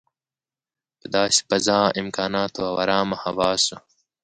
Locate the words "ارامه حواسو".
2.83-3.75